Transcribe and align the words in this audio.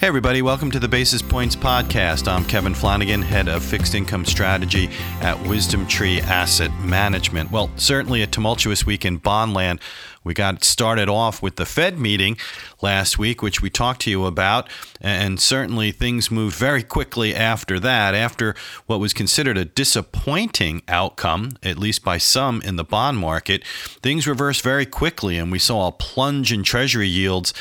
Hey, 0.00 0.06
everybody, 0.06 0.42
welcome 0.42 0.70
to 0.70 0.78
the 0.78 0.86
Basis 0.86 1.22
Points 1.22 1.56
Podcast. 1.56 2.28
I'm 2.28 2.44
Kevin 2.44 2.72
Flanagan, 2.72 3.20
head 3.20 3.48
of 3.48 3.64
fixed 3.64 3.96
income 3.96 4.24
strategy 4.24 4.90
at 5.20 5.36
WisdomTree 5.38 6.20
Asset 6.20 6.70
Management. 6.84 7.50
Well, 7.50 7.68
certainly 7.74 8.22
a 8.22 8.28
tumultuous 8.28 8.86
week 8.86 9.04
in 9.04 9.18
bondland. 9.18 9.80
We 10.28 10.34
got 10.34 10.62
started 10.62 11.08
off 11.08 11.40
with 11.40 11.56
the 11.56 11.64
Fed 11.64 11.98
meeting 11.98 12.36
last 12.82 13.18
week, 13.18 13.40
which 13.40 13.62
we 13.62 13.70
talked 13.70 14.02
to 14.02 14.10
you 14.10 14.26
about, 14.26 14.68
and 15.00 15.40
certainly 15.40 15.90
things 15.90 16.30
moved 16.30 16.54
very 16.54 16.82
quickly 16.82 17.34
after 17.34 17.80
that. 17.80 18.14
After 18.14 18.54
what 18.84 19.00
was 19.00 19.14
considered 19.14 19.56
a 19.56 19.64
disappointing 19.64 20.82
outcome, 20.86 21.52
at 21.62 21.78
least 21.78 22.04
by 22.04 22.18
some 22.18 22.60
in 22.60 22.76
the 22.76 22.84
bond 22.84 23.16
market, 23.16 23.64
things 24.02 24.26
reversed 24.26 24.60
very 24.60 24.84
quickly, 24.84 25.38
and 25.38 25.50
we 25.50 25.58
saw 25.58 25.86
a 25.86 25.92
plunge 25.92 26.52
in 26.52 26.62
Treasury 26.62 27.08
yields 27.08 27.54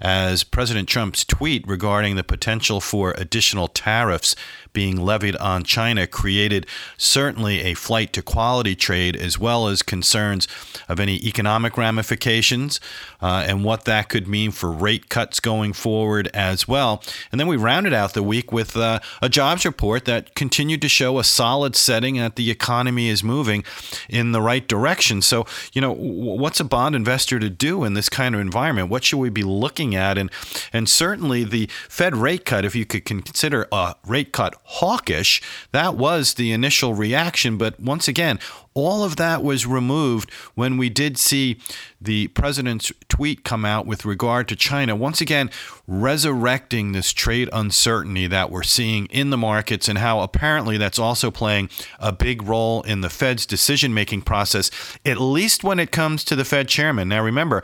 as 0.00 0.44
President 0.44 0.88
Trump's 0.88 1.26
tweet 1.26 1.68
regarding 1.68 2.16
the 2.16 2.24
potential 2.24 2.80
for 2.80 3.12
additional 3.18 3.68
tariffs 3.68 4.34
being 4.74 4.96
levied 4.96 5.36
on 5.36 5.64
China 5.64 6.06
created 6.06 6.66
certainly 6.98 7.62
a 7.62 7.72
flight 7.72 8.12
to 8.12 8.20
quality 8.20 8.76
trade 8.76 9.16
as 9.16 9.38
well 9.38 9.68
as 9.68 9.82
concerns 9.82 10.46
of 10.86 11.00
any 11.00 11.16
economic 11.26 11.78
ramifications 11.78 12.80
uh, 13.22 13.44
and 13.46 13.64
what 13.64 13.86
that 13.86 14.10
could 14.10 14.28
mean 14.28 14.50
for 14.50 14.70
rate 14.70 15.08
cuts 15.08 15.40
going 15.40 15.72
forward 15.72 16.28
as 16.34 16.68
well. 16.68 17.02
And 17.32 17.40
then 17.40 17.46
we 17.46 17.56
rounded 17.56 17.94
out 17.94 18.12
the 18.12 18.22
week 18.22 18.52
with 18.52 18.76
uh, 18.76 19.00
a 19.22 19.30
jobs 19.30 19.64
report 19.64 20.04
that 20.04 20.34
continued 20.34 20.82
to 20.82 20.88
show 20.88 21.18
a 21.18 21.24
solid 21.24 21.74
setting 21.74 22.16
that 22.16 22.36
the 22.36 22.50
economy 22.50 23.08
is 23.08 23.24
moving 23.24 23.64
in 24.08 24.32
the 24.32 24.42
right 24.42 24.66
direction. 24.66 25.22
So, 25.22 25.46
you 25.72 25.80
know, 25.80 25.92
what's 25.92 26.60
a 26.60 26.64
bond 26.64 26.94
investor 26.94 27.38
to 27.38 27.48
do 27.48 27.84
in 27.84 27.94
this 27.94 28.08
kind 28.08 28.34
of 28.34 28.40
environment? 28.40 28.90
What 28.90 29.04
should 29.04 29.18
we 29.18 29.30
be 29.30 29.44
looking 29.44 29.94
at? 29.94 30.18
And 30.18 30.30
and 30.72 30.88
certainly 30.88 31.44
the 31.44 31.68
Fed 31.88 32.16
rate 32.16 32.44
cut, 32.44 32.64
if 32.64 32.74
you 32.74 32.84
could 32.84 33.04
consider 33.04 33.68
a 33.72 33.94
rate 34.04 34.32
cut 34.32 34.54
hawkish. 34.64 35.42
That 35.72 35.96
was 35.96 36.34
the 36.34 36.52
initial 36.52 36.94
reaction. 36.94 37.58
But 37.58 37.78
once 37.78 38.08
again, 38.08 38.38
all 38.72 39.04
of 39.04 39.16
that 39.16 39.42
was 39.44 39.66
removed 39.66 40.30
when 40.54 40.76
we 40.76 40.88
did 40.88 41.16
see 41.16 41.58
the 42.00 42.28
president's 42.28 42.92
tweet 43.08 43.44
come 43.44 43.64
out 43.64 43.86
with 43.86 44.04
regard 44.04 44.48
to 44.48 44.56
China, 44.56 44.96
once 44.96 45.20
again 45.20 45.50
resurrecting 45.86 46.92
this 46.92 47.12
trade 47.12 47.48
uncertainty 47.52 48.26
that 48.26 48.50
we're 48.50 48.62
seeing 48.62 49.06
in 49.06 49.30
the 49.30 49.36
markets 49.36 49.88
and 49.88 49.98
how 49.98 50.20
apparently 50.20 50.76
that's 50.76 50.98
also 50.98 51.30
playing 51.30 51.68
a 52.00 52.10
big 52.10 52.42
role 52.42 52.82
in 52.82 53.00
the 53.00 53.10
Fed's 53.10 53.46
decision 53.46 53.94
making 53.94 54.22
process, 54.22 54.70
at 55.04 55.20
least 55.20 55.62
when 55.62 55.78
it 55.78 55.92
comes 55.92 56.24
to 56.24 56.34
the 56.34 56.44
Fed 56.44 56.68
chairman. 56.68 57.08
Now, 57.08 57.22
remember, 57.22 57.62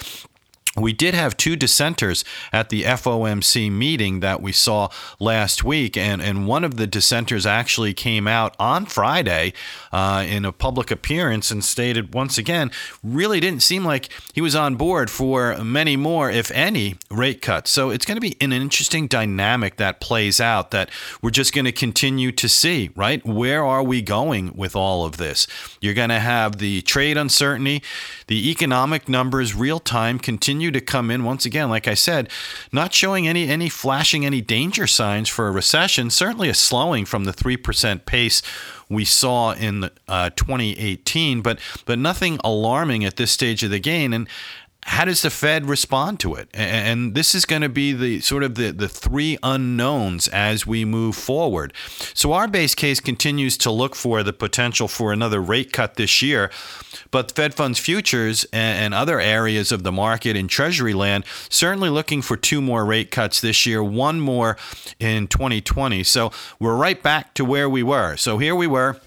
we 0.77 0.93
did 0.93 1.15
have 1.15 1.37
two 1.37 1.57
dissenters 1.57 2.25
at 2.53 2.69
the 2.69 2.85
FOMC 2.85 3.73
meeting 3.73 4.21
that 4.21 4.41
we 4.41 4.53
saw 4.53 4.89
last 5.19 5.65
week, 5.65 5.97
and, 5.97 6.23
and 6.23 6.47
one 6.47 6.63
of 6.63 6.77
the 6.77 6.87
dissenters 6.87 7.45
actually 7.45 7.93
came 7.93 8.29
out 8.29 8.55
on 8.61 8.87
Friday 8.87 9.53
uh, 9.91 10.25
in 10.29 10.45
a 10.45 10.53
public 10.53 10.93
appearance 10.93 11.51
and 11.51 11.65
stated 11.65 12.15
once 12.15 12.39
again, 12.39 12.71
really 13.03 13.41
didn't 13.41 13.65
seem 13.65 13.85
like 13.85 14.11
he 14.33 14.41
was 14.41 14.55
on 14.55 14.77
board 14.77 15.11
for 15.11 15.57
many 15.65 15.97
more, 15.97 16.31
if 16.31 16.53
any, 16.53 16.95
rate 17.11 17.43
cuts. 17.43 17.73
So 17.73 17.91
it's 17.91 18.07
going 18.07 18.17
to 18.17 18.21
be 18.21 18.37
an 18.41 18.53
interesting 18.53 19.09
dynamic 19.09 19.77
that 19.77 20.01
plays 20.01 20.41
out 20.41 20.71
that 20.71 20.89
we're 21.21 21.31
just 21.31 21.53
going 21.53 21.65
to 21.65 21.73
continue 21.73 22.31
to 22.31 22.49
see, 22.49 22.91
right? 22.95 23.25
Where 23.27 23.65
are 23.65 23.83
we 23.83 24.03
going 24.03 24.53
with 24.55 24.77
all 24.77 25.05
of 25.05 25.17
this? 25.17 25.49
You're 25.81 25.95
going 25.95 26.11
to 26.11 26.21
have 26.21 26.59
the 26.59 26.83
trade 26.83 27.17
uncertainty, 27.17 27.83
the 28.29 28.51
economic 28.51 29.09
numbers 29.09 29.53
real 29.53 29.81
time 29.81 30.21
continue 30.21 30.60
continue 30.61 30.71
to 30.79 30.85
come 30.85 31.11
in 31.11 31.25
once 31.25 31.47
again, 31.47 31.71
like 31.71 31.89
I 31.89 31.95
said, 31.95 32.29
not 32.71 32.93
showing 32.93 33.27
any 33.27 33.49
any 33.49 33.71
flashing 33.71 34.27
any 34.27 34.43
danger 34.43 34.87
signs 34.87 35.27
for 35.27 35.49
a 35.49 35.51
recession. 35.51 36.11
Certainly 36.11 36.51
a 36.51 36.55
slowing 36.55 37.07
from 37.07 37.25
the 37.25 37.33
three 37.33 37.57
percent 37.57 38.05
pace 38.05 38.43
we 38.91 39.07
saw 39.07 39.53
in 39.53 39.89
uh, 40.07 40.31
2018, 40.37 41.41
but 41.41 41.59
but 41.87 41.99
nothing 41.99 42.39
alarming 42.45 43.07
at 43.07 43.17
this 43.17 43.31
stage 43.31 43.63
of 43.63 43.71
the 43.71 43.81
game. 43.81 44.13
And 44.13 44.29
how 44.91 45.05
does 45.05 45.23
the 45.23 45.31
Fed 45.31 45.67
respond 45.67 46.19
to 46.19 46.35
it? 46.35 46.49
And 46.53 47.15
this 47.15 47.33
is 47.33 47.45
going 47.45 47.63
to 47.63 47.69
be 47.69 47.93
the 47.93 48.21
sort 48.23 48.43
of 48.43 48.57
the, 48.57 48.73
the 48.73 48.89
three 48.89 49.39
unknowns 49.41 50.27
as 50.27 50.67
we 50.67 50.85
move 50.85 51.15
forward. 51.15 51.73
So 52.13 52.33
our 52.33 52.49
base 52.49 52.75
case 52.75 52.99
continues 52.99 53.57
to 53.59 53.71
look 53.71 53.95
for 53.95 54.25
the 54.25 54.33
potential 54.33 54.89
for 54.89 55.13
another 55.13 55.41
rate 55.41 55.73
cut 55.73 55.95
this 55.95 56.23
year. 56.23 56.51
But 57.13 57.31
Fed 57.31 57.55
funds 57.55 57.79
futures 57.79 58.45
and 58.53 58.93
other 58.93 59.21
areas 59.21 59.71
of 59.71 59.85
the 59.85 59.93
market 59.93 60.35
in 60.35 60.49
Treasury 60.49 60.93
land 60.93 61.25
certainly 61.49 61.89
looking 61.89 62.21
for 62.21 62.37
two 62.37 62.61
more 62.61 62.85
rate 62.85 63.13
cuts 63.13 63.41
this 63.41 63.65
year, 63.65 63.85
one 63.85 64.19
more 64.19 64.57
in 64.99 65.29
2020. 65.29 66.03
So 66.03 66.33
we're 66.59 66.75
right 66.75 67.01
back 67.01 67.33
to 67.35 67.45
where 67.45 67.71
we 67.71 67.85
were. 67.85 68.17
So 68.17 68.39
here 68.39 68.57
we 68.57 68.67
were 68.67 69.01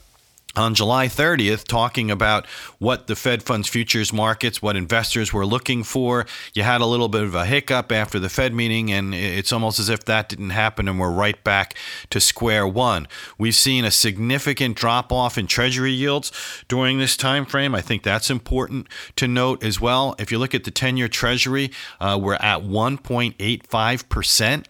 on 0.55 0.75
July 0.75 1.07
30th 1.07 1.65
talking 1.65 2.11
about 2.11 2.45
what 2.77 3.07
the 3.07 3.15
Fed 3.15 3.41
funds 3.41 3.67
futures 3.67 4.13
markets, 4.13 4.61
what 4.61 4.75
investors 4.75 5.33
were 5.33 5.45
looking 5.45 5.83
for. 5.83 6.25
You 6.53 6.63
had 6.63 6.81
a 6.81 6.85
little 6.85 7.07
bit 7.07 7.23
of 7.23 7.33
a 7.33 7.45
hiccup 7.45 7.91
after 7.91 8.19
the 8.19 8.29
Fed 8.29 8.53
meeting, 8.53 8.91
and 8.91 9.15
it's 9.15 9.51
almost 9.51 9.79
as 9.79 9.89
if 9.89 10.05
that 10.05 10.29
didn't 10.29 10.51
happen, 10.51 10.87
and 10.87 10.99
we're 10.99 11.11
right 11.11 11.43
back 11.43 11.75
to 12.11 12.19
square 12.19 12.67
one. 12.67 13.07
We've 13.37 13.55
seen 13.55 13.85
a 13.85 13.91
significant 13.91 14.77
drop 14.77 15.11
off 15.11 15.37
in 15.37 15.47
Treasury 15.47 15.91
yields 15.91 16.31
during 16.67 16.99
this 16.99 17.17
time 17.17 17.45
frame. 17.45 17.73
I 17.73 17.81
think 17.81 18.03
that's 18.03 18.29
important 18.29 18.87
to 19.15 19.27
note 19.27 19.63
as 19.63 19.81
well. 19.81 20.15
If 20.19 20.31
you 20.31 20.37
look 20.37 20.53
at 20.53 20.65
the 20.65 20.71
10 20.71 20.97
year 20.97 21.07
Treasury, 21.07 21.71
uh, 21.99 22.19
we're 22.21 22.35
at 22.35 22.61
1.85%. 22.61 24.65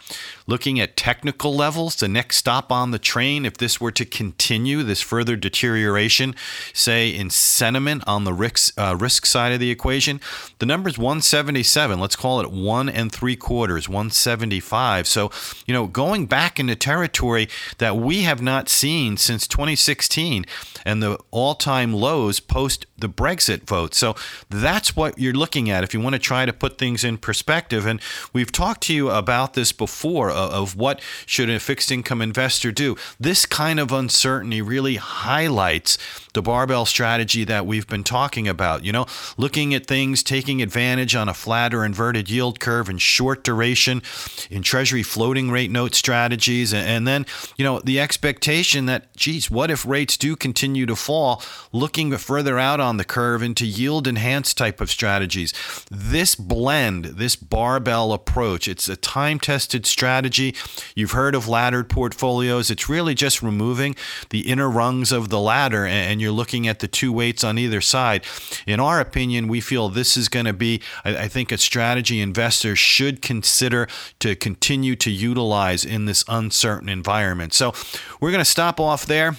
Looking 0.45 0.79
at 0.79 0.97
technical 0.97 1.55
levels, 1.55 1.95
the 1.95 2.07
next 2.07 2.37
stop 2.37 2.71
on 2.71 2.91
the 2.91 2.99
train, 2.99 3.45
if 3.45 3.57
this 3.57 3.79
were 3.79 3.91
to 3.91 4.05
continue 4.05 4.83
this 4.83 5.01
further 5.01 5.35
deterioration, 5.35 6.35
say 6.73 7.09
in 7.09 7.29
sentiment 7.29 8.03
on 8.05 8.23
the 8.23 8.33
risk, 8.33 8.79
uh, 8.79 8.97
risk 8.99 9.25
side 9.25 9.53
of 9.53 9.59
the 9.59 9.71
equation, 9.71 10.19
the 10.59 10.65
number 10.65 10.89
is 10.89 10.97
177. 10.97 11.99
Let's 11.99 12.15
call 12.15 12.41
it 12.41 12.51
one 12.51 12.89
and 12.89 13.11
three 13.11 13.35
quarters, 13.35 13.87
175. 13.87 15.07
So, 15.07 15.31
you 15.65 15.73
know, 15.73 15.87
going 15.87 16.25
back 16.25 16.59
into 16.59 16.75
territory 16.75 17.47
that 17.77 17.95
we 17.95 18.23
have 18.23 18.41
not 18.41 18.67
seen 18.67 19.17
since 19.17 19.47
2016 19.47 20.45
and 20.85 21.01
the 21.01 21.17
all 21.31 21.55
time 21.55 21.93
lows 21.93 22.39
post 22.39 22.85
the 23.03 23.09
Brexit 23.09 23.67
vote. 23.67 23.93
So 23.93 24.15
that's 24.49 24.95
what 24.95 25.19
you're 25.19 25.33
looking 25.33 25.69
at 25.69 25.83
if 25.83 25.93
you 25.93 25.99
want 25.99 26.13
to 26.13 26.19
try 26.19 26.45
to 26.45 26.53
put 26.53 26.77
things 26.77 27.03
in 27.03 27.17
perspective. 27.17 27.85
And 27.85 27.99
we've 28.31 28.51
talked 28.51 28.81
to 28.83 28.93
you 28.93 29.11
about 29.11 29.53
this 29.53 29.71
before 29.71 30.31
uh, 30.31 30.49
of 30.49 30.75
what 30.75 31.01
should 31.25 31.49
a 31.49 31.59
fixed 31.59 31.91
income 31.91 32.21
investor 32.21 32.71
do. 32.71 32.95
This 33.19 33.45
kind 33.45 33.79
of 33.79 33.91
uncertainty 33.91 34.61
really 34.61 34.95
highlights 34.95 35.97
the 36.33 36.41
barbell 36.41 36.85
strategy 36.85 37.43
that 37.43 37.65
we've 37.65 37.87
been 37.87 38.03
talking 38.03 38.47
about. 38.47 38.83
You 38.83 38.91
know, 38.91 39.05
looking 39.37 39.73
at 39.73 39.85
things, 39.85 40.23
taking 40.23 40.61
advantage 40.61 41.15
on 41.15 41.29
a 41.29 41.33
flat 41.33 41.73
or 41.73 41.85
inverted 41.85 42.29
yield 42.29 42.59
curve 42.59 42.89
in 42.89 42.97
short 42.97 43.43
duration, 43.43 44.01
in 44.49 44.63
Treasury 44.63 45.03
floating 45.03 45.51
rate 45.51 45.71
note 45.71 45.95
strategies, 45.95 46.73
and 46.73 47.07
then, 47.07 47.25
you 47.57 47.63
know, 47.63 47.79
the 47.79 47.99
expectation 47.99 48.85
that, 48.87 49.15
geez, 49.15 49.49
what 49.49 49.71
if 49.71 49.85
rates 49.85 50.17
do 50.17 50.35
continue 50.35 50.85
to 50.85 50.95
fall? 50.95 51.41
Looking 51.71 52.15
further 52.17 52.59
out 52.59 52.79
on 52.79 52.97
the 52.97 53.05
curve 53.05 53.41
into 53.41 53.65
yield 53.65 54.07
enhanced 54.07 54.57
type 54.57 54.81
of 54.81 54.89
strategies. 54.89 55.53
This 55.89 56.35
blend, 56.35 57.05
this 57.05 57.35
barbell 57.35 58.13
approach, 58.13 58.67
it's 58.67 58.89
a 58.89 58.95
time 58.95 59.39
tested 59.39 59.85
strategy. 59.85 60.55
You've 60.95 61.11
heard 61.11 61.35
of 61.35 61.47
laddered 61.47 61.89
portfolios. 61.89 62.69
It's 62.69 62.89
really 62.89 63.13
just 63.13 63.41
removing 63.41 63.95
the 64.29 64.49
inner 64.49 64.69
rungs 64.69 65.11
of 65.11 65.29
the 65.29 65.39
ladder 65.39 65.85
and 65.85 66.21
you're 66.23 66.31
looking 66.31 66.67
at 66.67 66.79
the 66.79 66.87
two 66.87 67.11
weights 67.11 67.43
on 67.43 67.57
either 67.57 67.81
side. 67.81 68.23
In 68.65 68.79
our 68.79 68.99
opinion, 68.99 69.47
we 69.47 69.61
feel 69.61 69.89
this 69.89 70.17
is 70.17 70.29
going 70.29 70.45
to 70.45 70.53
be, 70.53 70.81
I, 71.05 71.27
think, 71.27 71.51
a 71.51 71.57
strategy 71.57 72.19
investors 72.21 72.79
should 72.79 73.21
consider 73.21 73.87
to 74.19 74.35
continue 74.35 74.95
to 74.95 75.11
utilize 75.11 75.85
in 75.85 76.05
this 76.05 76.23
uncertain 76.27 76.89
environment. 76.89 77.53
So 77.53 77.73
we're 78.19 78.31
going 78.31 78.43
to 78.43 78.49
stop 78.49 78.79
off 78.79 79.05
there. 79.05 79.35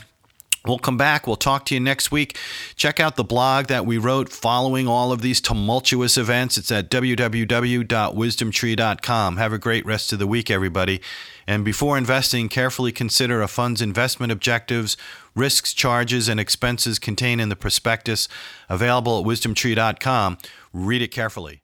We'll 0.67 0.79
come 0.79 0.97
back. 0.97 1.27
We'll 1.27 1.37
talk 1.37 1.67
to 1.67 1.75
you 1.75 1.81
next 1.81 2.11
week. 2.11 2.39
Check 2.75 2.99
out 2.99 3.17
the 3.17 3.25
blog 3.25 3.67
that 3.67 3.85
we 3.85 3.99
wrote 3.99 4.31
following 4.31 4.89
all 4.89 5.13
of 5.13 5.21
these 5.21 5.43
tumultuous 5.43 6.17
events. 6.17 6.57
It's 6.57 6.73
at 6.73 6.91
www.wisdomtree.com. 6.91 9.37
Have 9.37 9.53
a 9.53 9.59
great 9.59 9.85
rest 9.85 10.15
of 10.15 10.19
the 10.19 10.27
week, 10.27 10.51
everybody. 10.51 11.03
And 11.47 11.67
before 11.67 11.99
investing, 11.99 12.49
carefully 12.49 12.93
consider 12.93 13.43
a 13.43 13.49
fund's 13.49 13.83
investment 13.83 14.33
objectives, 14.33 14.97
risks, 15.35 15.75
charges, 15.75 16.29
and 16.29 16.41
expenses 16.41 16.99
contained 16.99 17.43
in 17.43 17.51
the 17.51 17.57
prospectus 17.57 18.27
available 18.71 19.21
at 19.21 19.27
wisdomtree.com. 19.27 20.39
Read 20.73 21.03
it 21.03 21.09
carefully. 21.09 21.64